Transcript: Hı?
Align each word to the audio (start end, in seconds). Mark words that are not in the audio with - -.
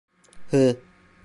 Hı? 0.51 0.77